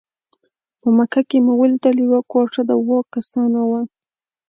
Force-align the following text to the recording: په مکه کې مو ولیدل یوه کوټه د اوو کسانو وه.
په 0.79 0.87
مکه 0.97 1.21
کې 1.29 1.37
مو 1.45 1.53
ولیدل 1.59 1.95
یوه 2.05 2.19
کوټه 2.31 2.61
د 2.65 2.71
اوو 2.79 2.97
کسانو 3.13 3.59
وه. 3.69 3.81